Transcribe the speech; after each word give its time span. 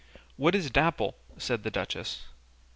"What 0.35 0.55
is 0.55 0.71
Dapple?" 0.71 1.13
said 1.37 1.61
the 1.61 1.69
duchess. 1.69 2.23